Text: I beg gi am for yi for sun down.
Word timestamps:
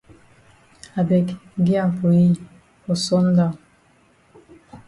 I 0.99 1.03
beg 1.11 1.25
gi 1.65 1.73
am 1.83 1.91
for 1.97 2.09
yi 2.17 2.27
for 2.83 2.95
sun 3.05 3.25
down. 3.37 3.53